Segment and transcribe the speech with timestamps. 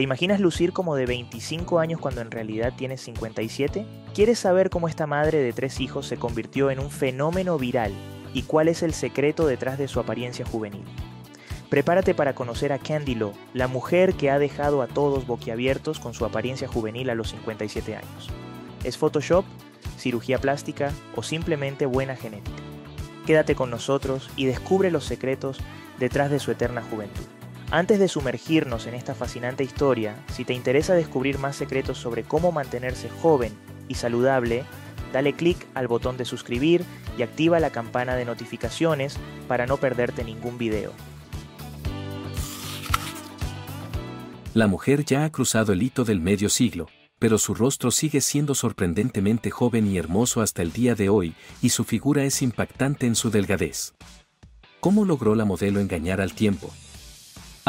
[0.00, 3.84] ¿Te imaginas lucir como de 25 años cuando en realidad tienes 57?
[4.14, 7.92] ¿Quieres saber cómo esta madre de tres hijos se convirtió en un fenómeno viral
[8.32, 10.84] y cuál es el secreto detrás de su apariencia juvenil?
[11.68, 16.14] Prepárate para conocer a Candy Lo, la mujer que ha dejado a todos boquiabiertos con
[16.14, 18.30] su apariencia juvenil a los 57 años.
[18.84, 19.44] ¿Es Photoshop,
[19.98, 22.56] cirugía plástica o simplemente buena genética?
[23.26, 25.58] Quédate con nosotros y descubre los secretos
[25.98, 27.39] detrás de su eterna juventud.
[27.72, 32.50] Antes de sumergirnos en esta fascinante historia, si te interesa descubrir más secretos sobre cómo
[32.50, 33.52] mantenerse joven
[33.86, 34.64] y saludable,
[35.12, 36.82] dale clic al botón de suscribir
[37.16, 40.92] y activa la campana de notificaciones para no perderte ningún video.
[44.52, 46.88] La mujer ya ha cruzado el hito del medio siglo,
[47.20, 51.68] pero su rostro sigue siendo sorprendentemente joven y hermoso hasta el día de hoy, y
[51.68, 53.94] su figura es impactante en su delgadez.
[54.80, 56.72] ¿Cómo logró la modelo engañar al tiempo?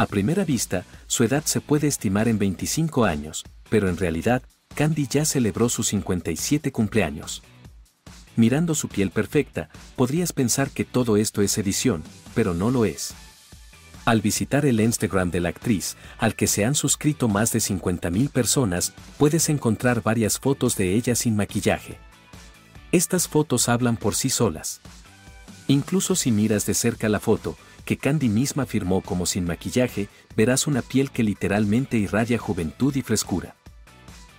[0.02, 4.42] A primera vista, su edad se puede estimar en 25 años, pero en realidad,
[4.74, 7.44] Candy ya celebró sus 57 cumpleaños.
[8.36, 12.02] Mirando su piel perfecta, podrías pensar que todo esto es edición,
[12.34, 13.14] pero no lo es.
[14.04, 18.32] Al visitar el Instagram de la actriz, al que se han suscrito más de 50.000
[18.32, 22.00] personas, puedes encontrar varias fotos de ella sin maquillaje.
[22.92, 24.82] Estas fotos hablan por sí solas.
[25.68, 27.56] Incluso si miras de cerca la foto,
[27.92, 33.02] que Candy misma firmó como sin maquillaje, verás una piel que literalmente irradia juventud y
[33.02, 33.58] frescura.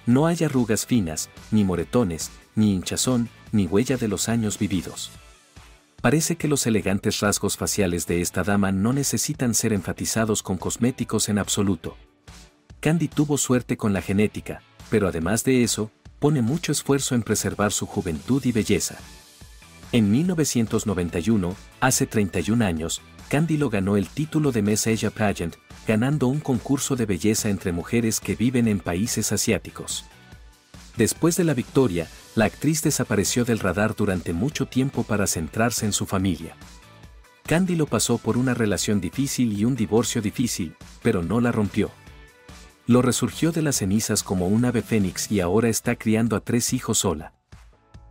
[0.07, 5.11] No hay arrugas finas, ni moretones, ni hinchazón, ni huella de los años vividos.
[6.01, 11.29] Parece que los elegantes rasgos faciales de esta dama no necesitan ser enfatizados con cosméticos
[11.29, 11.99] en absoluto.
[12.81, 17.71] Candy tuvo suerte con la genética, pero además de eso, pone mucho esfuerzo en preservar
[17.71, 18.97] su juventud y belleza.
[19.93, 26.39] En 1991, hace 31 años, Candy ganó el título de Miss Asia Pageant, ganando un
[26.39, 30.05] concurso de belleza entre mujeres que viven en países asiáticos.
[30.99, 35.95] Después de la victoria, la actriz desapareció del radar durante mucho tiempo para centrarse en
[35.95, 36.57] su familia.
[37.47, 41.91] Candy lo pasó por una relación difícil y un divorcio difícil, pero no la rompió.
[42.87, 46.75] Lo resurgió de las cenizas como un ave fénix y ahora está criando a tres
[46.75, 47.33] hijos sola.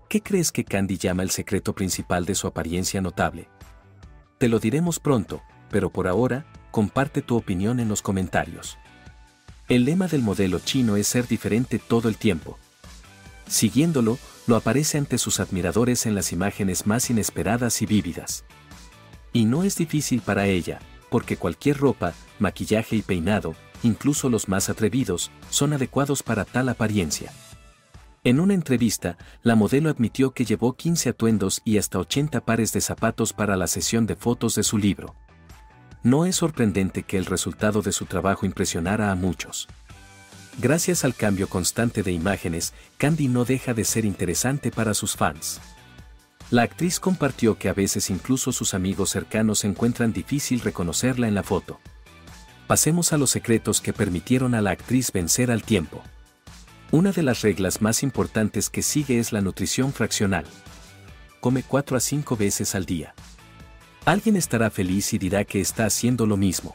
[0.09, 3.49] ¿Qué crees que Candy llama el secreto principal de su apariencia notable?
[4.41, 8.79] Te lo diremos pronto, pero por ahora, comparte tu opinión en los comentarios.
[9.69, 12.57] El lema del modelo chino es ser diferente todo el tiempo.
[13.47, 18.43] Siguiéndolo, lo aparece ante sus admiradores en las imágenes más inesperadas y vívidas.
[19.31, 20.79] Y no es difícil para ella,
[21.11, 23.53] porque cualquier ropa, maquillaje y peinado,
[23.83, 27.31] incluso los más atrevidos, son adecuados para tal apariencia.
[28.23, 32.79] En una entrevista, la modelo admitió que llevó 15 atuendos y hasta 80 pares de
[32.79, 35.15] zapatos para la sesión de fotos de su libro.
[36.03, 39.67] No es sorprendente que el resultado de su trabajo impresionara a muchos.
[40.59, 45.59] Gracias al cambio constante de imágenes, Candy no deja de ser interesante para sus fans.
[46.51, 51.41] La actriz compartió que a veces incluso sus amigos cercanos encuentran difícil reconocerla en la
[51.41, 51.79] foto.
[52.67, 56.03] Pasemos a los secretos que permitieron a la actriz vencer al tiempo.
[56.93, 60.43] Una de las reglas más importantes que sigue es la nutrición fraccional.
[61.39, 63.15] Come 4 a 5 veces al día.
[64.03, 66.73] Alguien estará feliz y dirá que está haciendo lo mismo.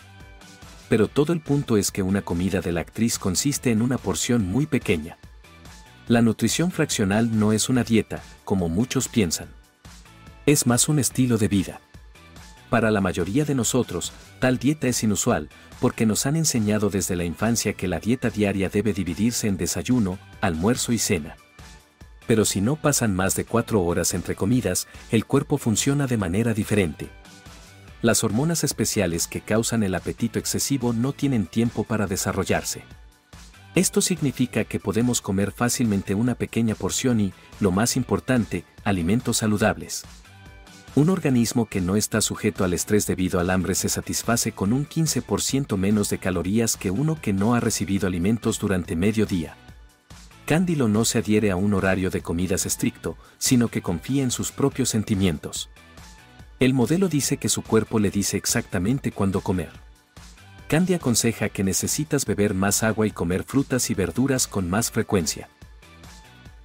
[0.88, 4.46] Pero todo el punto es que una comida de la actriz consiste en una porción
[4.48, 5.18] muy pequeña.
[6.08, 9.48] La nutrición fraccional no es una dieta, como muchos piensan.
[10.46, 11.82] Es más un estilo de vida.
[12.70, 15.48] Para la mayoría de nosotros, tal dieta es inusual,
[15.80, 20.18] porque nos han enseñado desde la infancia que la dieta diaria debe dividirse en desayuno,
[20.40, 21.36] almuerzo y cena.
[22.26, 26.54] Pero si no pasan más de cuatro horas entre comidas, el cuerpo funciona de manera
[26.54, 27.08] diferente.
[28.02, 32.82] Las hormonas especiales que causan el apetito excesivo no tienen tiempo para desarrollarse.
[33.76, 40.04] Esto significa que podemos comer fácilmente una pequeña porción y, lo más importante, alimentos saludables.
[40.96, 44.88] Un organismo que no está sujeto al estrés debido al hambre se satisface con un
[44.88, 49.58] 15% menos de calorías que uno que no ha recibido alimentos durante medio día.
[50.46, 54.52] Cándilo no se adhiere a un horario de comidas estricto, sino que confía en sus
[54.52, 55.68] propios sentimientos.
[56.60, 59.72] El modelo dice que su cuerpo le dice exactamente cuándo comer.
[60.66, 65.50] Candy aconseja que necesitas beber más agua y comer frutas y verduras con más frecuencia.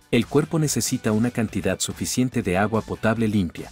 [0.10, 3.70] El cuerpo necesita una cantidad suficiente de agua potable limpia.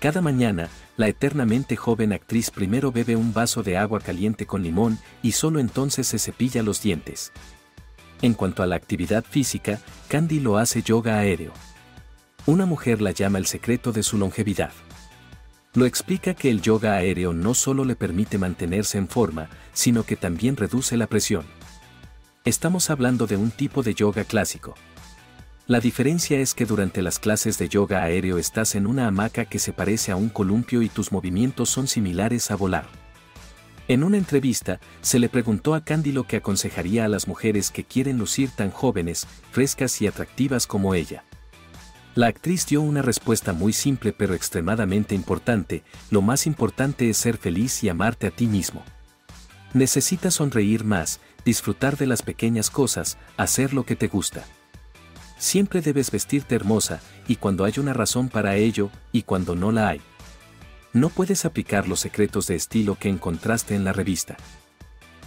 [0.00, 4.98] Cada mañana, la eternamente joven actriz primero bebe un vaso de agua caliente con limón
[5.22, 7.32] y solo entonces se cepilla los dientes.
[8.22, 11.52] En cuanto a la actividad física, Candy lo hace yoga aéreo.
[12.46, 14.72] Una mujer la llama el secreto de su longevidad.
[15.74, 20.16] Lo explica que el yoga aéreo no solo le permite mantenerse en forma, sino que
[20.16, 21.44] también reduce la presión.
[22.46, 24.74] Estamos hablando de un tipo de yoga clásico.
[25.70, 29.60] La diferencia es que durante las clases de yoga aéreo estás en una hamaca que
[29.60, 32.86] se parece a un columpio y tus movimientos son similares a volar.
[33.86, 37.84] En una entrevista, se le preguntó a Candy lo que aconsejaría a las mujeres que
[37.84, 41.22] quieren lucir tan jóvenes, frescas y atractivas como ella.
[42.16, 47.36] La actriz dio una respuesta muy simple pero extremadamente importante, lo más importante es ser
[47.36, 48.82] feliz y amarte a ti mismo.
[49.72, 54.44] Necesitas sonreír más, disfrutar de las pequeñas cosas, hacer lo que te gusta.
[55.40, 59.88] Siempre debes vestirte hermosa, y cuando hay una razón para ello, y cuando no la
[59.88, 60.02] hay.
[60.92, 64.36] No puedes aplicar los secretos de estilo que encontraste en la revista.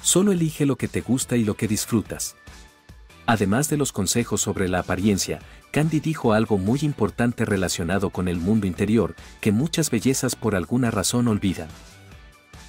[0.03, 2.35] Solo elige lo que te gusta y lo que disfrutas.
[3.25, 5.39] Además de los consejos sobre la apariencia,
[5.71, 10.91] Candy dijo algo muy importante relacionado con el mundo interior, que muchas bellezas por alguna
[10.91, 11.69] razón olvidan.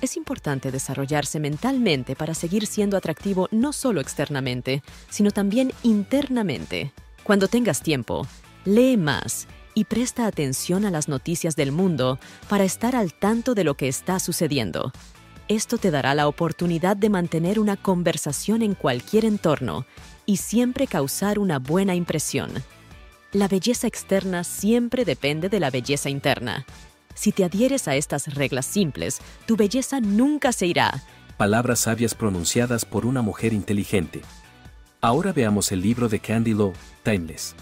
[0.00, 6.94] Es importante desarrollarse mentalmente para seguir siendo atractivo no solo externamente, sino también internamente.
[7.24, 8.26] Cuando tengas tiempo,
[8.66, 12.18] lee más y presta atención a las noticias del mundo
[12.50, 14.92] para estar al tanto de lo que está sucediendo.
[15.48, 19.86] Esto te dará la oportunidad de mantener una conversación en cualquier entorno
[20.26, 22.50] y siempre causar una buena impresión.
[23.32, 26.66] La belleza externa siempre depende de la belleza interna.
[27.14, 31.02] Si te adhieres a estas reglas simples, tu belleza nunca se irá.
[31.38, 34.20] Palabras sabias pronunciadas por una mujer inteligente.
[35.04, 36.72] Ahora veamos el libro de Candy Lowe,
[37.02, 37.54] Timeless.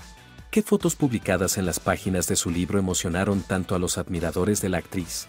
[0.52, 4.68] ¿Qué fotos publicadas en las páginas de su libro emocionaron tanto a los admiradores de
[4.68, 5.26] la actriz?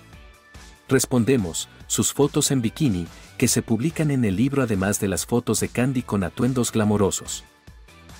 [0.88, 5.60] Respondemos, sus fotos en bikini, que se publican en el libro además de las fotos
[5.60, 7.46] de Candy con atuendos glamorosos.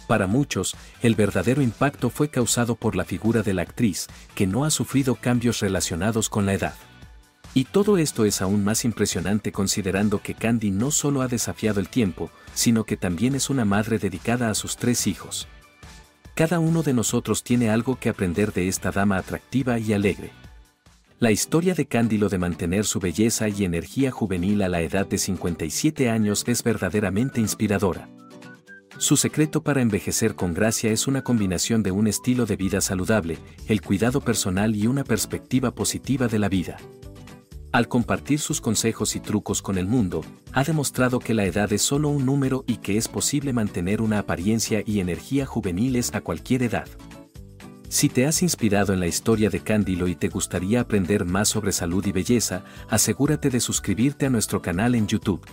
[0.08, 4.66] Para muchos, el verdadero impacto fue causado por la figura de la actriz, que no
[4.66, 6.74] ha sufrido cambios relacionados con la edad.
[7.56, 11.88] Y todo esto es aún más impresionante considerando que Candy no solo ha desafiado el
[11.88, 15.48] tiempo, sino que también es una madre dedicada a sus tres hijos.
[16.34, 20.32] Cada uno de nosotros tiene algo que aprender de esta dama atractiva y alegre.
[21.20, 25.20] La historia de Cándilo de mantener su belleza y energía juvenil a la edad de
[25.20, 28.10] 57 años es verdaderamente inspiradora.
[28.98, 33.38] Su secreto para envejecer con gracia es una combinación de un estilo de vida saludable,
[33.68, 36.78] el cuidado personal y una perspectiva positiva de la vida.
[37.74, 41.82] Al compartir sus consejos y trucos con el mundo, ha demostrado que la edad es
[41.82, 46.62] solo un número y que es posible mantener una apariencia y energía juveniles a cualquier
[46.62, 46.88] edad.
[47.90, 51.72] Si te has inspirado en la historia de Cándilo y te gustaría aprender más sobre
[51.72, 55.44] salud y belleza, asegúrate de suscribirte a nuestro canal en YouTube.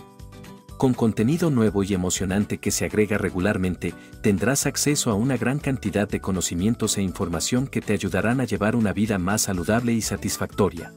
[0.77, 6.07] Con contenido nuevo y emocionante que se agrega regularmente, tendrás acceso a una gran cantidad
[6.07, 10.93] de conocimientos e información que te ayudarán a llevar una vida más saludable y satisfactoria.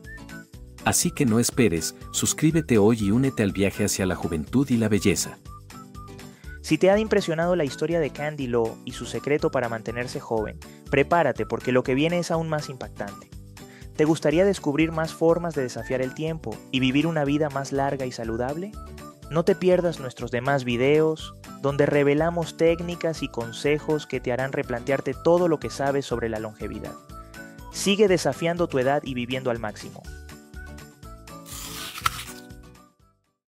[0.84, 4.88] Así que no esperes, suscríbete hoy y únete al viaje hacia la juventud y la
[4.88, 5.38] belleza.
[6.60, 10.58] Si te ha impresionado la historia de Candy Law y su secreto para mantenerse joven,
[10.90, 13.28] prepárate porque lo que viene es aún más impactante.
[13.96, 18.06] ¿Te gustaría descubrir más formas de desafiar el tiempo y vivir una vida más larga
[18.06, 18.72] y saludable?
[19.30, 25.14] No te pierdas nuestros demás videos, donde revelamos técnicas y consejos que te harán replantearte
[25.24, 26.94] todo lo que sabes sobre la longevidad.
[27.72, 30.02] Sigue desafiando tu edad y viviendo al máximo.